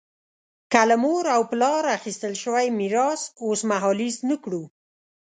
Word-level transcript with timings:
که 0.71 0.81
له 0.89 0.95
مور 1.03 1.23
او 1.35 1.41
پلار 1.51 1.83
اخیستل 1.97 2.33
شوی 2.43 2.65
میراث 2.79 3.21
اوسمهالیز 3.43 4.15
نه 4.29 4.35
کړو. 4.43 4.63